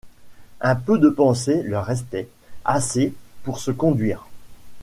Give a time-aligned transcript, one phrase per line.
[0.61, 2.27] Un peu de pensée leur restait,
[2.65, 3.13] assez
[3.43, 4.25] pour se conduire.